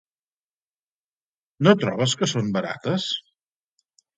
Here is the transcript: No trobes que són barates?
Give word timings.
No 1.67 1.75
trobes 1.83 2.17
que 2.23 2.31
són 2.35 2.51
barates? 2.59 3.07